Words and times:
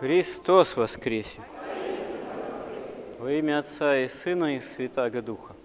Христос 0.00 0.76
воскресе! 0.76 1.40
Во 3.18 3.32
имя 3.32 3.58
Отца 3.58 3.98
и 3.98 4.06
Сына 4.06 4.54
и 4.54 4.60
Святаго 4.60 5.22
Духа. 5.22 5.56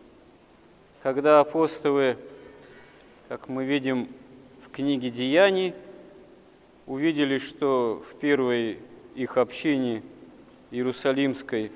Когда 1.03 1.39
апостолы, 1.39 2.17
как 3.27 3.47
мы 3.47 3.63
видим 3.63 4.07
в 4.65 4.71
книге 4.71 5.11
Деяний, 5.11 5.75
увидели, 6.87 7.37
что 7.37 8.03
в 8.09 8.15
первой 8.15 8.79
их 9.13 9.37
общине 9.37 10.01
Иерусалимской 10.71 11.71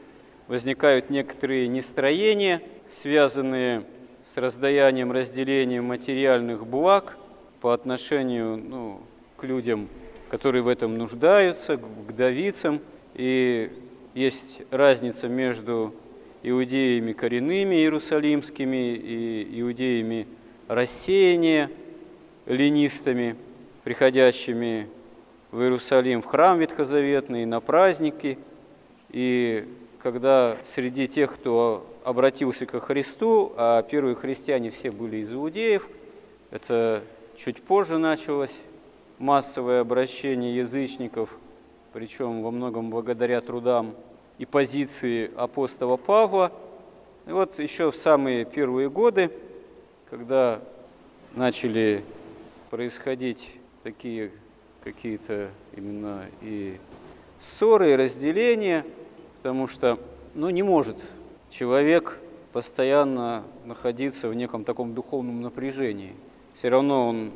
возникают 0.48 1.12
некоторые 1.12 1.68
нестроения, 1.68 2.64
связанные 2.88 3.84
с 4.26 4.36
раздаянием, 4.36 5.12
разделением 5.12 5.86
материальных 5.86 6.66
благ 6.66 7.18
по 7.62 7.71
отношению 7.76 8.58
ну, 8.58 9.02
к 9.38 9.44
людям, 9.44 9.89
которые 10.30 10.62
в 10.62 10.68
этом 10.68 10.98
нуждаются, 10.98 11.78
к 11.78 11.82
вдовицам. 11.82 12.82
И 13.14 13.71
есть 14.14 14.62
разница 14.72 15.27
между 15.27 15.94
иудеями 16.44 17.13
коренными 17.13 17.76
иерусалимскими 17.76 18.95
и 18.95 19.62
иудеями 19.62 20.27
рассеяния, 20.67 21.70
ленистами, 22.45 23.36
приходящими 23.84 24.88
в 25.52 25.62
Иерусалим 25.62 26.22
в 26.22 26.26
храм 26.26 26.59
ветхозаветный, 26.59 27.45
на 27.45 27.59
праздники. 27.62 28.38
И 29.09 29.66
когда 30.02 30.58
среди 30.66 31.08
тех, 31.08 31.34
кто 31.34 31.86
обратился 32.03 32.66
ко 32.66 32.80
Христу, 32.80 33.53
а 33.55 33.81
первые 33.81 34.16
христиане 34.16 34.72
все 34.72 34.91
были 34.91 35.17
из 35.17 35.34
иудеев, 35.34 35.89
это 36.52 37.03
чуть 37.38 37.62
позже 37.62 37.98
началось, 37.98 38.55
массовое 39.20 39.81
обращение 39.81 40.55
язычников, 40.55 41.38
причем 41.94 42.44
во 42.44 42.52
многом 42.52 42.89
благодаря 42.89 43.41
трудам 43.41 43.95
и 44.38 44.45
позиции 44.45 45.31
апостола 45.35 45.98
Павла. 45.98 46.52
И 47.25 47.31
вот 47.31 47.59
еще 47.59 47.92
в 47.92 47.95
самые 47.95 48.45
первые 48.45 48.89
годы, 48.89 49.31
когда 50.09 50.61
начали 51.36 52.03
происходить 52.69 53.53
такие 53.83 54.31
какие-то 54.83 55.49
именно 55.75 56.25
и 56.42 56.77
ссоры, 57.39 57.92
и 57.92 57.95
разделения, 57.95 58.86
потому 59.38 59.67
что 59.67 59.99
ну, 60.33 60.49
не 60.49 60.64
может 60.64 60.97
человек 61.49 62.20
постоянно 62.53 63.44
находиться 63.66 64.30
в 64.30 64.33
неком 64.33 64.64
таком 64.64 64.94
духовном 64.94 65.42
напряжении. 65.42 66.16
Все 66.55 66.70
равно 66.70 67.09
он 67.09 67.31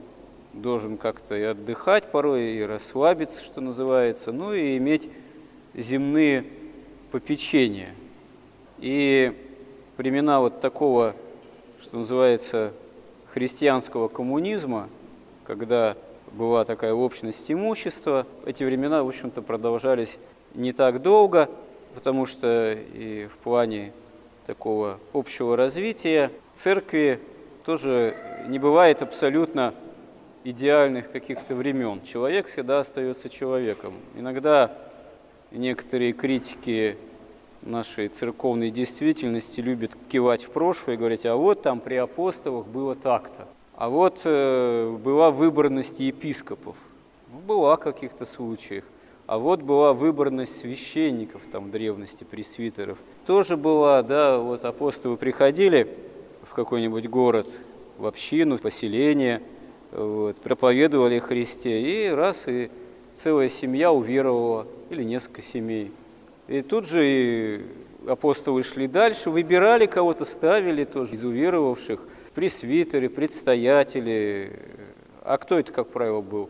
должен 0.53 0.97
как-то 0.97 1.35
и 1.35 1.44
отдыхать 1.44 2.11
порой, 2.11 2.53
и 2.55 2.61
расслабиться, 2.61 3.44
что 3.44 3.61
называется, 3.61 4.31
ну 4.31 4.53
и 4.53 4.77
иметь 4.77 5.09
земные 5.73 6.45
попечения. 7.11 7.89
И 8.79 9.33
времена 9.97 10.39
вот 10.39 10.61
такого, 10.61 11.16
что 11.81 11.97
называется, 11.97 12.73
христианского 13.33 14.07
коммунизма, 14.07 14.89
когда 15.45 15.95
была 16.31 16.66
такая 16.66 16.94
общность 16.94 17.52
имущества, 17.52 18.25
эти 18.45 18.63
времена, 18.63 19.03
в 19.03 19.07
общем-то, 19.07 19.41
продолжались 19.41 20.17
не 20.53 20.73
так 20.73 21.02
долго, 21.02 21.49
потому 21.94 22.25
что 22.25 22.73
и 22.73 23.27
в 23.27 23.38
плане 23.38 23.94
такого 24.45 24.99
общего 25.13 25.55
развития 25.55 26.31
церкви 26.53 27.19
тоже 27.66 28.16
не 28.47 28.59
бывает 28.59 29.02
абсолютно 29.02 29.73
идеальных 30.44 31.11
каких-то 31.11 31.56
времен. 31.56 32.02
Человек 32.03 32.47
всегда 32.47 32.80
остается 32.80 33.30
человеком. 33.30 33.94
Иногда 34.16 34.72
некоторые 35.52 36.14
критики 36.14 36.97
нашей 37.61 38.08
церковной 38.08 38.72
действительности 38.72 39.62
любят 39.62 39.92
кивать 40.09 40.44
в 40.44 40.50
прошлое 40.50 40.95
и 40.95 40.97
говорить, 40.97 41.25
а 41.25 41.36
вот 41.36 41.62
там 41.62 41.80
при 41.80 41.95
апостолах 41.95 42.66
было 42.66 42.96
так-то. 42.96 43.47
А 43.75 43.90
вот 43.90 44.22
э, 44.25 44.97
была 45.03 45.31
выборность 45.31 46.00
епископов. 46.00 46.75
Ну, 47.31 47.40
была 47.40 47.75
в 47.75 47.79
каких-то 47.79 48.25
случаях. 48.25 48.84
А 49.28 49.38
вот 49.38 49.62
была 49.62 49.94
выборность 49.94 50.59
священников 50.59 51.41
там 51.52 51.66
в 51.66 51.72
древности, 51.72 52.23
пресвитеров. 52.23 52.97
Тоже 53.25 53.58
была, 53.58 54.02
да, 54.02 54.40
вот 54.40 54.66
апостолы 54.66 55.16
приходили 55.18 55.88
в 56.44 56.53
какой-нибудь 56.53 57.08
город, 57.08 57.47
в 57.97 58.08
общину, 58.08 58.58
в 58.58 58.62
поселение– 58.62 59.41
вот, 59.91 60.38
проповедовали 60.38 61.19
Христе, 61.19 61.81
и 61.81 62.09
раз, 62.09 62.47
и 62.47 62.69
целая 63.16 63.50
семья 63.50 63.91
уверовала, 63.91 64.68
или 64.90 65.03
несколько 65.03 65.41
семей. 65.41 65.91
И 66.47 66.62
тут 66.62 66.88
же 66.88 67.06
и 67.06 67.66
апостолы 68.07 68.63
шли 68.63 68.88
дальше, 68.88 69.29
выбирали 69.29 69.85
кого-то, 69.85 70.25
ставили 70.25 70.85
тоже 70.85 71.16
из 71.16 71.24
уверовавших, 71.24 72.02
пресвитеры, 72.34 73.09
предстоятели. 73.09 74.59
А 75.22 75.38
кто 75.38 75.59
это, 75.59 75.72
как 75.72 75.90
правило, 75.90 76.22
был? 76.22 76.50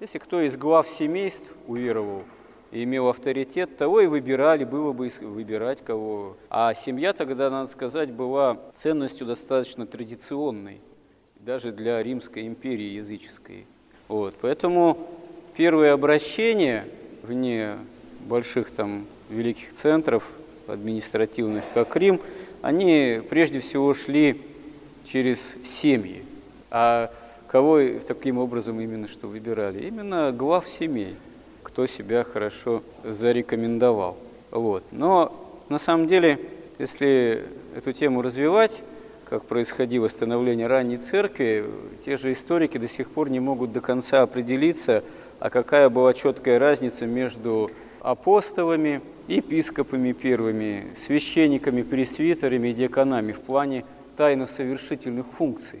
Если 0.00 0.18
кто 0.18 0.40
из 0.40 0.56
глав 0.56 0.88
семейств 0.88 1.46
уверовал 1.66 2.24
и 2.70 2.84
имел 2.84 3.08
авторитет, 3.08 3.76
того 3.76 4.00
и 4.00 4.06
выбирали, 4.06 4.64
было 4.64 4.92
бы 4.92 5.10
выбирать 5.20 5.84
кого. 5.84 6.36
А 6.50 6.74
семья 6.74 7.12
тогда, 7.12 7.50
надо 7.50 7.70
сказать, 7.70 8.10
была 8.10 8.58
ценностью 8.74 9.26
достаточно 9.26 9.86
традиционной 9.86 10.80
даже 11.44 11.72
для 11.72 12.00
Римской 12.00 12.46
империи 12.46 12.94
языческой. 12.94 13.66
Вот. 14.06 14.34
Поэтому 14.40 14.96
первые 15.56 15.90
обращения 15.90 16.86
вне 17.22 17.78
больших 18.20 18.70
там 18.70 19.06
великих 19.28 19.72
центров 19.74 20.30
административных, 20.68 21.64
как 21.74 21.96
Рим, 21.96 22.20
они 22.60 23.20
прежде 23.28 23.58
всего 23.58 23.92
шли 23.92 24.40
через 25.04 25.56
семьи. 25.64 26.22
А 26.70 27.12
кого 27.48 27.80
таким 28.06 28.38
образом 28.38 28.80
именно 28.80 29.08
что 29.08 29.26
выбирали? 29.26 29.84
Именно 29.84 30.30
глав 30.30 30.68
семей, 30.68 31.16
кто 31.64 31.88
себя 31.88 32.22
хорошо 32.22 32.84
зарекомендовал. 33.02 34.16
Вот. 34.52 34.84
Но 34.92 35.34
на 35.68 35.78
самом 35.78 36.06
деле, 36.06 36.38
если 36.78 37.42
эту 37.74 37.92
тему 37.92 38.22
развивать, 38.22 38.80
как 39.32 39.46
происходило 39.46 40.08
становление 40.08 40.66
ранней 40.66 40.98
церкви, 40.98 41.64
те 42.04 42.18
же 42.18 42.32
историки 42.32 42.76
до 42.76 42.86
сих 42.86 43.08
пор 43.08 43.30
не 43.30 43.40
могут 43.40 43.72
до 43.72 43.80
конца 43.80 44.20
определиться, 44.20 45.02
а 45.40 45.48
какая 45.48 45.88
была 45.88 46.12
четкая 46.12 46.58
разница 46.58 47.06
между 47.06 47.70
апостолами, 48.02 49.00
епископами 49.28 50.12
первыми, 50.12 50.88
священниками, 50.98 51.80
пресвитерами 51.80 52.68
и 52.68 52.72
диаконами 52.74 53.32
в 53.32 53.40
плане 53.40 53.86
тайно-совершительных 54.18 55.24
функций. 55.28 55.80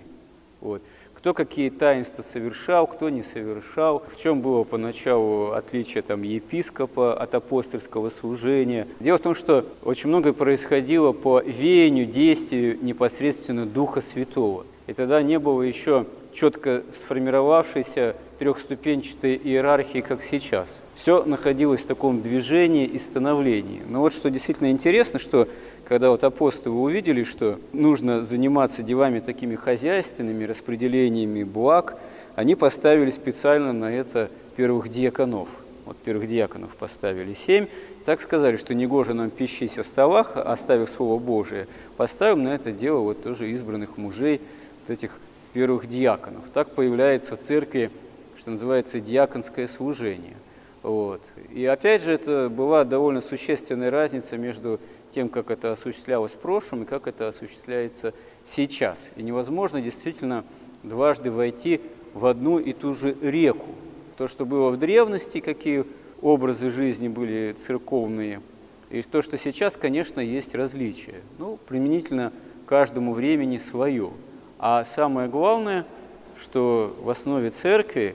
Вот 0.62 0.80
кто 1.22 1.34
какие 1.34 1.70
таинства 1.70 2.22
совершал, 2.22 2.88
кто 2.88 3.08
не 3.08 3.22
совершал, 3.22 4.02
в 4.12 4.20
чем 4.20 4.40
было 4.40 4.64
поначалу 4.64 5.52
отличие 5.52 6.02
там, 6.02 6.22
епископа 6.22 7.14
от 7.14 7.36
апостольского 7.36 8.08
служения. 8.08 8.88
Дело 8.98 9.18
в 9.18 9.20
том, 9.20 9.36
что 9.36 9.64
очень 9.84 10.08
многое 10.08 10.32
происходило 10.32 11.12
по 11.12 11.40
веянию, 11.40 12.06
действию 12.06 12.76
непосредственно 12.82 13.66
Духа 13.66 14.00
Святого. 14.00 14.66
И 14.88 14.94
тогда 14.94 15.22
не 15.22 15.38
было 15.38 15.62
еще 15.62 16.06
четко 16.32 16.82
сформировавшейся 16.92 18.16
трехступенчатой 18.40 19.36
иерархии, 19.36 20.00
как 20.00 20.24
сейчас. 20.24 20.80
Все 20.96 21.22
находилось 21.22 21.82
в 21.82 21.86
таком 21.86 22.20
движении 22.20 22.84
и 22.84 22.98
становлении. 22.98 23.82
Но 23.88 24.00
вот 24.00 24.12
что 24.12 24.28
действительно 24.28 24.72
интересно, 24.72 25.20
что 25.20 25.46
когда 25.84 26.10
вот 26.10 26.24
апостолы 26.24 26.80
увидели, 26.80 27.24
что 27.24 27.58
нужно 27.72 28.22
заниматься 28.22 28.82
делами 28.82 29.20
такими 29.20 29.56
хозяйственными, 29.56 30.44
распределениями 30.44 31.42
благ, 31.42 31.96
они 32.34 32.54
поставили 32.54 33.10
специально 33.10 33.72
на 33.72 33.92
это 33.92 34.30
первых 34.56 34.88
диаконов. 34.90 35.48
Вот 35.84 35.96
первых 35.96 36.28
диаконов 36.28 36.70
поставили 36.76 37.34
семь. 37.34 37.66
Так 38.04 38.20
сказали, 38.20 38.56
что 38.56 38.74
негоже 38.74 39.14
нам 39.14 39.30
пищись 39.30 39.78
о 39.78 39.84
столах, 39.84 40.36
оставив 40.36 40.88
Слово 40.88 41.18
Божие, 41.18 41.66
поставим 41.96 42.44
на 42.44 42.54
это 42.54 42.72
дело 42.72 43.00
вот 43.00 43.22
тоже 43.22 43.50
избранных 43.50 43.98
мужей, 43.98 44.40
вот 44.86 44.96
этих 44.96 45.10
первых 45.52 45.88
диаконов. 45.88 46.44
Так 46.54 46.70
появляется 46.70 47.36
в 47.36 47.40
церкви, 47.40 47.90
что 48.38 48.52
называется, 48.52 49.00
диаконское 49.00 49.66
служение. 49.66 50.36
Вот. 50.82 51.20
И 51.52 51.64
опять 51.64 52.02
же, 52.02 52.12
это 52.12 52.48
была 52.48 52.84
довольно 52.84 53.20
существенная 53.20 53.90
разница 53.90 54.36
между 54.36 54.80
тем, 55.12 55.28
как 55.28 55.50
это 55.50 55.72
осуществлялось 55.72 56.32
в 56.32 56.36
прошлом 56.36 56.82
и 56.82 56.86
как 56.86 57.06
это 57.06 57.28
осуществляется 57.28 58.14
сейчас. 58.46 59.10
И 59.16 59.22
невозможно 59.22 59.80
действительно 59.80 60.44
дважды 60.82 61.30
войти 61.30 61.80
в 62.14 62.26
одну 62.26 62.58
и 62.58 62.72
ту 62.72 62.94
же 62.94 63.16
реку. 63.20 63.68
То, 64.16 64.28
что 64.28 64.44
было 64.44 64.70
в 64.70 64.78
древности, 64.78 65.40
какие 65.40 65.84
образы 66.20 66.70
жизни 66.70 67.08
были 67.08 67.54
церковные, 67.58 68.40
и 68.90 69.00
то, 69.02 69.22
что 69.22 69.38
сейчас, 69.38 69.76
конечно, 69.76 70.20
есть 70.20 70.54
различия. 70.54 71.22
Ну, 71.38 71.58
применительно 71.66 72.30
каждому 72.66 73.14
времени 73.14 73.56
свое. 73.58 74.10
А 74.58 74.84
самое 74.84 75.28
главное, 75.28 75.86
что 76.38 76.94
в 77.00 77.08
основе 77.08 77.50
церкви 77.50 78.14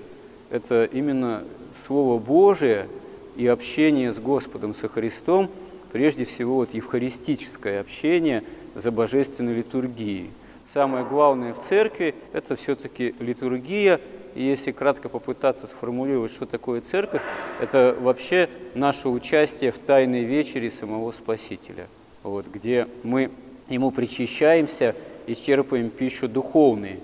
это 0.49 0.85
именно 0.85 1.43
Слово 1.75 2.19
Божие 2.19 2.87
и 3.35 3.47
общение 3.47 4.13
с 4.13 4.19
Господом, 4.19 4.73
со 4.73 4.87
Христом, 4.87 5.49
прежде 5.97 6.25
всего 6.25 6.57
вот 6.57 6.75
евхаристическое 6.75 7.81
общение 7.81 8.43
за 8.75 8.91
божественной 8.91 9.55
литургией. 9.55 10.29
Самое 10.67 11.03
главное 11.03 11.55
в 11.55 11.59
церкви– 11.59 12.13
это 12.33 12.55
все-таки 12.55 13.15
литургия, 13.19 13.99
и 14.35 14.43
если 14.43 14.71
кратко 14.71 15.09
попытаться 15.09 15.65
сформулировать, 15.65 16.31
что 16.31 16.45
такое 16.45 16.81
церковь, 16.81 17.23
это 17.59 17.97
вообще 17.99 18.47
наше 18.75 19.09
участие 19.09 19.71
в 19.71 19.79
тайной 19.79 20.23
вечере 20.23 20.69
самого 20.69 21.11
Спасителя, 21.13 21.87
вот, 22.21 22.45
где 22.45 22.87
мы 23.01 23.31
ему 23.67 23.89
причащаемся 23.89 24.93
и 25.25 25.35
черпаем 25.35 25.89
пищу 25.89 26.27
духовную. 26.27 26.99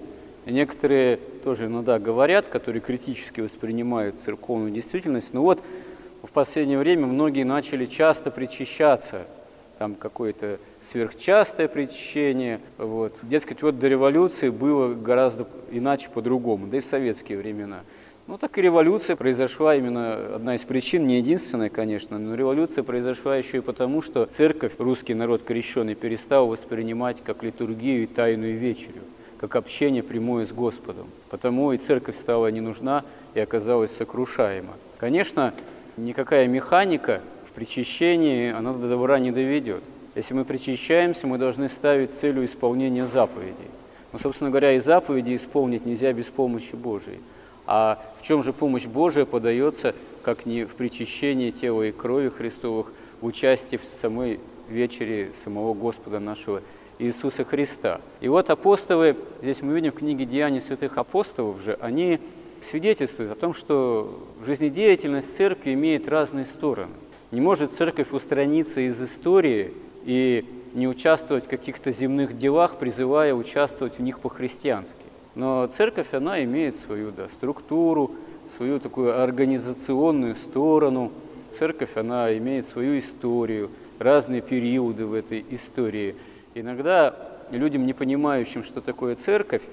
И 0.46 0.54
некоторые 0.54 1.18
тоже 1.44 1.66
иногда 1.66 1.98
говорят, 1.98 2.46
которые 2.46 2.82
критически 2.82 3.42
воспринимают 3.42 4.22
церковную 4.22 4.70
действительность, 4.70 5.34
ну 5.34 5.42
вот 5.42 5.64
последнее 6.34 6.78
время 6.78 7.08
многие 7.08 7.44
начали 7.44 7.86
часто 7.86 8.32
причащаться, 8.32 9.26
там 9.78 9.96
какое-то 9.96 10.60
сверхчастое 10.82 11.68
причащение. 11.68 12.60
Вот. 12.78 13.16
Дескать, 13.24 13.62
вот 13.62 13.80
до 13.80 13.88
революции 13.88 14.50
было 14.50 14.94
гораздо 14.94 15.48
иначе 15.72 16.10
по-другому, 16.10 16.68
да 16.68 16.78
и 16.78 16.82
в 16.82 16.86
советские 16.86 17.38
времена. 17.38 17.82
Ну, 18.26 18.38
так 18.38 18.58
и 18.58 18.62
революция 18.62 19.18
произошла 19.18 19.76
именно, 19.76 20.36
одна 20.36 20.56
из 20.56 20.64
причин, 20.64 21.06
не 21.06 21.18
единственная, 21.18 21.70
конечно, 21.70 22.18
но 22.18 22.36
революция 22.36 22.82
произошла 22.84 23.36
еще 23.36 23.58
и 23.58 23.62
потому, 23.62 24.02
что 24.02 24.26
церковь, 24.26 24.74
русский 24.78 25.14
народ 25.14 25.44
крещенный, 25.44 25.96
перестал 25.96 26.48
воспринимать 26.48 27.22
как 27.22 27.44
литургию 27.44 28.04
и 28.04 28.06
тайную 28.06 28.58
вечерю, 28.58 29.02
как 29.40 29.58
общение 29.58 30.04
прямое 30.04 30.46
с 30.46 30.54
Господом. 30.54 31.08
Потому 31.30 31.74
и 31.74 31.78
церковь 31.78 32.18
стала 32.18 32.48
не 32.48 32.62
нужна 32.62 33.04
и 33.34 33.42
оказалась 33.42 33.94
сокрушаема. 33.94 34.76
Конечно, 34.98 35.54
никакая 35.98 36.48
механика 36.48 37.22
в 37.48 37.52
причащении, 37.52 38.52
она 38.52 38.74
до 38.74 38.88
добра 38.88 39.20
не 39.20 39.32
доведет. 39.32 39.84
Если 40.16 40.34
мы 40.34 40.46
причащаемся, 40.46 41.28
мы 41.28 41.38
должны 41.38 41.70
ставить 41.70 42.14
целью 42.14 42.46
исполнения 42.46 43.08
заповедей. 43.08 43.70
Но, 44.12 44.20
собственно 44.20 44.52
говоря, 44.52 44.74
и 44.74 44.80
заповеди 44.80 45.36
исполнить 45.36 45.86
нельзя 45.86 46.14
без 46.14 46.28
помощи 46.28 46.76
Божией. 46.76 47.20
А 47.66 48.04
в 48.20 48.24
чем 48.24 48.44
же 48.44 48.54
помощь 48.54 48.86
Божия 48.86 49.26
подается, 49.26 49.96
как 50.22 50.46
не 50.46 50.66
в 50.66 50.76
причащении 50.76 51.52
тела 51.52 51.84
и 51.84 51.92
крови 51.92 52.30
Христовых, 52.30 52.92
в 53.22 53.26
участии 53.26 53.78
в 53.78 53.84
самой 54.02 54.40
вечере 54.70 55.32
самого 55.44 55.74
Господа 55.74 56.20
нашего 56.20 56.62
Иисуса 57.00 57.44
Христа. 57.44 58.02
И 58.22 58.28
вот 58.28 58.50
апостолы, 58.50 59.16
здесь 59.42 59.62
мы 59.62 59.74
видим 59.74 59.92
в 59.92 59.96
книге 59.96 60.26
«Деяний 60.26 60.62
святых 60.62 60.98
апостолов» 60.98 61.62
же, 61.64 61.78
они 61.82 62.20
свидетельствуют 62.64 63.32
о 63.32 63.36
том, 63.36 63.54
что 63.54 64.28
жизнедеятельность 64.46 65.36
церкви 65.36 65.74
имеет 65.74 66.08
разные 66.08 66.46
стороны. 66.46 66.94
Не 67.32 67.42
может 67.42 67.72
церковь 67.72 68.12
устраниться 68.12 68.82
из 68.82 69.02
истории 69.02 69.74
и 70.06 70.46
не 70.74 70.88
участвовать 70.88 71.46
в 71.46 71.50
каких-то 71.50 71.92
земных 71.92 72.38
делах, 72.38 72.78
призывая 72.78 73.34
участвовать 73.34 73.98
в 73.98 74.02
них 74.02 74.20
по-христиански. 74.20 74.96
Но 75.36 75.66
церковь, 75.68 76.14
она 76.14 76.44
имеет 76.44 76.76
свою 76.76 77.12
да, 77.12 77.28
структуру, 77.30 78.12
свою 78.56 78.80
такую 78.80 79.20
организационную 79.22 80.36
сторону. 80.36 81.12
Церковь, 81.52 81.96
она 81.96 82.36
имеет 82.38 82.68
свою 82.68 83.00
историю, 83.00 83.70
разные 84.00 84.42
периоды 84.42 85.06
в 85.06 85.14
этой 85.14 85.46
истории. 85.50 86.16
Иногда 86.56 87.16
людям, 87.52 87.86
не 87.86 87.94
понимающим, 87.94 88.64
что 88.64 88.82
такое 88.82 89.16
церковь, 89.16 89.64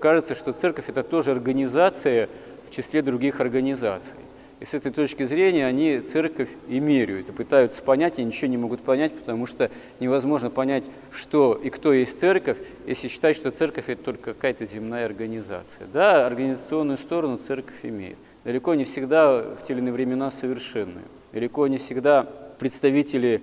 кажется, 0.00 0.34
что 0.34 0.52
церковь– 0.52 0.86
это 0.88 1.02
тоже 1.02 1.30
организация 1.30 2.28
в 2.68 2.74
числе 2.74 3.02
других 3.02 3.40
организаций. 3.40 4.14
И 4.60 4.66
с 4.66 4.74
этой 4.74 4.92
точки 4.92 5.22
зрения 5.22 5.66
они 5.66 6.00
церковь 6.00 6.50
и 6.68 6.80
меряют, 6.80 7.30
и 7.30 7.32
пытаются 7.32 7.82
понять, 7.82 8.18
и 8.18 8.24
ничего 8.24 8.48
не 8.48 8.58
могут 8.58 8.82
понять, 8.82 9.12
потому 9.12 9.46
что 9.46 9.70
невозможно 10.00 10.50
понять, 10.50 10.84
что 11.12 11.54
и 11.54 11.70
кто 11.70 11.94
есть 11.94 12.20
церковь, 12.20 12.58
если 12.86 13.08
считать, 13.08 13.36
что 13.36 13.50
церковь– 13.52 13.84
это 13.88 14.02
только 14.02 14.34
какая-то 14.34 14.66
земная 14.66 15.06
организация. 15.06 15.86
Да, 15.92 16.26
организационную 16.26 16.98
сторону 16.98 17.38
церковь 17.38 17.76
имеет. 17.82 18.18
Далеко 18.44 18.74
не 18.74 18.84
всегда 18.84 19.40
в 19.40 19.66
те 19.66 19.72
или 19.72 19.80
иные 19.80 19.92
времена 19.92 20.30
совершенную. 20.30 21.04
Далеко 21.32 21.66
не 21.66 21.78
всегда 21.78 22.26
представители 22.58 23.42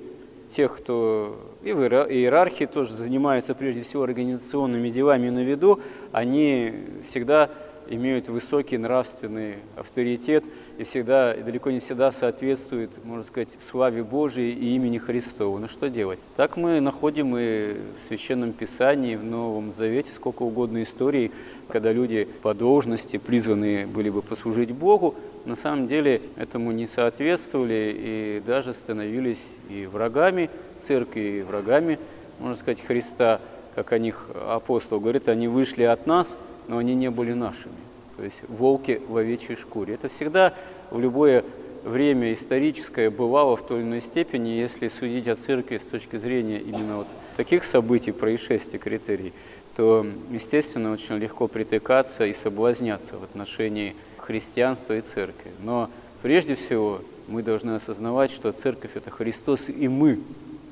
тех, 0.50 0.78
кто 0.78 1.38
и 1.64 1.74
в 1.74 1.82
иерархии 1.82 2.66
тоже 2.66 2.94
занимаются 2.94 3.54
прежде 3.56 3.82
всего 3.82 4.04
организационными 4.04 4.90
делами 4.90 5.30
на 5.30 5.44
виду, 5.44 5.80
они 6.12 6.74
всегда 7.06 7.50
имеют 7.90 8.30
высокий 8.30 8.78
нравственный 8.78 9.56
авторитет 9.76 10.44
и 10.78 10.84
всегда, 10.84 11.34
и 11.34 11.42
далеко 11.42 11.72
не 11.72 11.80
всегда 11.80 12.12
соответствуют, 12.12 12.92
можно 13.04 13.24
сказать, 13.24 13.50
славе 13.60 14.04
Божией 14.04 14.54
и 14.54 14.76
имени 14.76 14.98
Христову. 14.98 15.60
Ну 15.60 15.68
что 15.68 15.90
делать? 15.90 16.20
Так 16.36 16.58
мы 16.58 16.80
находим 16.80 17.36
и 17.38 17.76
в 18.00 18.04
Священном 18.08 18.54
Писании, 18.54 19.16
в 19.16 19.24
Новом 19.24 19.72
Завете 19.72 20.12
сколько 20.14 20.44
угодно 20.44 20.84
историй, 20.84 21.32
когда 21.68 21.92
люди 21.92 22.28
по 22.42 22.54
должности, 22.54 23.18
призванные 23.18 23.88
были 23.88 24.10
бы 24.10 24.22
послужить 24.22 24.72
Богу, 24.72 25.16
на 25.46 25.56
самом 25.56 25.88
деле 25.88 26.22
этому 26.36 26.72
не 26.72 26.88
соответствовали 26.88 27.96
и 27.98 28.44
даже 28.46 28.74
становились 28.74 29.44
и 29.70 29.86
врагами 29.86 30.50
церкви, 30.80 31.40
и 31.40 31.42
врагами, 31.42 32.00
можно 32.40 32.56
сказать, 32.56 32.82
Христа, 32.86 33.40
как 33.76 33.92
о 33.94 34.00
них 34.00 34.26
апостол 34.48 35.00
говорит, 35.00 35.30
они 35.30 35.48
вышли 35.48 35.84
от 35.84 36.06
нас, 36.08 36.38
но 36.68 36.78
они 36.78 36.96
не 36.96 37.10
были 37.10 37.34
нашими. 37.34 37.76
То 38.18 38.24
есть 38.24 38.38
волки 38.48 39.02
в 39.08 39.18
овечьей 39.18 39.56
шкуре. 39.56 39.94
Это 39.94 40.10
всегда 40.10 40.54
в 40.92 41.00
любое 41.00 41.44
время 41.84 42.34
историческое 42.34 43.10
бывало 43.10 43.56
в 43.56 43.66
той 43.66 43.80
или 43.80 43.88
иной 43.88 44.02
степени, 44.02 44.50
если 44.50 44.88
судить 44.90 45.28
о 45.28 45.36
церкви 45.36 45.78
с 45.78 45.88
точки 45.88 46.18
зрения 46.18 46.60
именно 46.60 46.98
вот 46.98 47.08
таких 47.38 47.64
событий, 47.64 48.12
происшествий, 48.12 48.80
критерий, 48.80 49.34
то, 49.76 50.06
естественно, 50.32 50.92
очень 50.92 51.18
легко 51.18 51.48
притыкаться 51.48 52.26
и 52.26 52.34
соблазняться 52.34 53.18
в 53.18 53.24
отношении 53.24 53.96
христианства 54.18 54.98
и 54.98 55.02
церкви. 55.02 55.52
Но 55.64 55.90
прежде 56.22 56.56
всего 56.56 57.02
мы 57.28 57.44
должны 57.44 57.76
осознавать, 57.76 58.32
что 58.32 58.52
церковь– 58.52 58.92
это 58.96 59.12
Христос, 59.12 59.70
и 59.70 59.88
мы 59.88 60.20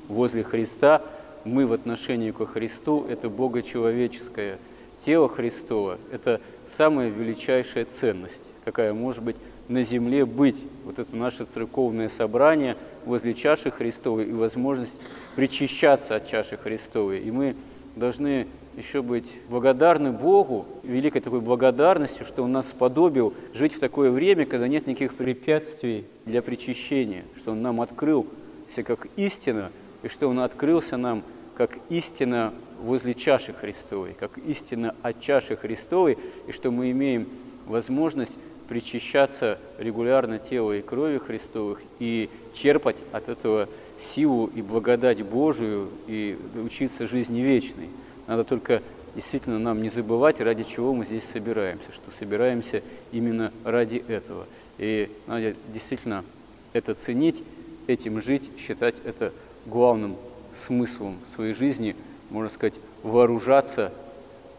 возле 0.08 0.42
Христа, 0.42 1.02
мы 1.44 1.66
в 1.66 1.72
отношении 1.72 2.32
ко 2.32 2.46
Христу– 2.46 3.06
это 3.08 3.28
Богочеловеческое 3.28 4.58
тело 5.04 5.28
Христова– 5.28 5.98
это 6.12 6.40
самая 6.68 7.08
величайшая 7.08 7.84
ценность, 7.84 8.44
какая 8.64 8.92
может 8.92 9.22
быть 9.22 9.36
на 9.68 9.82
земле 9.82 10.24
быть. 10.24 10.56
Вот 10.84 10.98
это 10.98 11.16
наше 11.16 11.44
церковное 11.44 12.08
собрание 12.08 12.76
возле 13.04 13.34
чаши 13.34 13.70
Христовой 13.70 14.26
и 14.26 14.32
возможность 14.32 14.98
причащаться 15.34 16.16
от 16.16 16.28
чаши 16.28 16.56
Христовой. 16.56 17.20
И 17.20 17.30
мы 17.30 17.56
должны 17.96 18.46
еще 18.76 19.02
быть 19.02 19.32
благодарны 19.48 20.12
Богу, 20.12 20.66
великой 20.82 21.20
такой 21.20 21.40
благодарностью, 21.40 22.26
что 22.26 22.42
Он 22.42 22.52
нас 22.52 22.68
сподобил 22.68 23.32
жить 23.54 23.74
в 23.74 23.80
такое 23.80 24.10
время, 24.10 24.44
когда 24.44 24.68
нет 24.68 24.86
никаких 24.86 25.14
препятствий 25.14 26.04
для 26.26 26.42
причащения, 26.42 27.24
что 27.36 27.52
Он 27.52 27.62
нам 27.62 27.80
открылся 27.80 28.82
как 28.84 29.08
истина, 29.16 29.70
и 30.02 30.08
что 30.08 30.28
Он 30.28 30.40
открылся 30.40 30.96
нам 30.96 31.22
как 31.56 31.78
истина 31.88 32.52
возле 32.82 33.14
чаши 33.14 33.52
Христовой, 33.52 34.14
как 34.18 34.38
истина 34.38 34.94
от 35.02 35.20
чаши 35.20 35.56
Христовой, 35.56 36.18
и 36.46 36.52
что 36.52 36.70
мы 36.70 36.90
имеем 36.90 37.28
возможность 37.66 38.34
причащаться 38.68 39.58
регулярно 39.78 40.38
тела 40.38 40.72
и 40.72 40.82
крови 40.82 41.18
Христовых 41.18 41.80
и 41.98 42.28
черпать 42.54 42.96
от 43.12 43.28
этого 43.28 43.68
силу 44.00 44.50
и 44.54 44.62
благодать 44.62 45.22
Божию 45.22 45.88
и 46.06 46.36
учиться 46.56 47.06
жизни 47.06 47.40
вечной. 47.40 47.88
Надо 48.26 48.44
только 48.44 48.82
действительно 49.14 49.58
нам 49.58 49.82
не 49.82 49.88
забывать, 49.88 50.40
ради 50.40 50.64
чего 50.64 50.92
мы 50.92 51.06
здесь 51.06 51.24
собираемся, 51.24 51.90
что 51.92 52.10
собираемся 52.16 52.82
именно 53.12 53.52
ради 53.64 54.04
этого. 54.08 54.46
И 54.78 55.10
надо 55.26 55.54
действительно 55.72 56.24
это 56.72 56.94
ценить, 56.94 57.42
этим 57.86 58.20
жить, 58.20 58.50
считать 58.58 58.96
это 59.04 59.32
главным 59.64 60.16
смыслом 60.54 61.16
своей 61.34 61.54
жизни, 61.54 61.96
можно 62.30 62.50
сказать, 62.50 62.74
вооружаться 63.02 63.92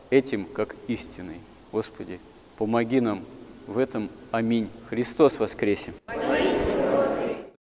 этим 0.10 0.46
как 0.46 0.76
истиной. 0.88 1.42
Господи, 1.72 2.20
помоги 2.58 3.00
нам 3.02 3.24
в 3.66 3.78
этом. 3.78 4.10
Аминь. 4.32 4.70
Христос 4.90 5.40
воскресе! 5.40 5.94